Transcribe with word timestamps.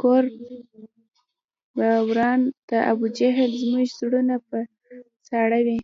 کور 0.00 0.22
به 1.76 1.88
وران 2.08 2.40
د 2.68 2.70
ابوجهل 2.92 3.50
زموږ 3.62 3.86
زړونه 3.98 4.36
په 4.48 4.58
ساړه 5.28 5.58
وي 5.66 5.78